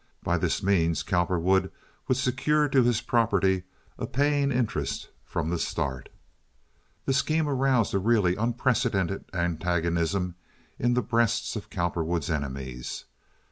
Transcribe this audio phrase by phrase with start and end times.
[0.23, 1.71] By this means Cowperwood
[2.07, 3.65] would secure to his property
[3.99, 6.09] a paying interest from the start.
[7.05, 10.33] This scheme aroused a really unprecedented antagonism
[10.79, 13.05] in the breasts of Cowperwood's enemies.